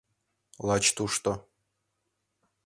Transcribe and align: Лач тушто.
Лач 0.67 0.85
тушто. 0.95 1.31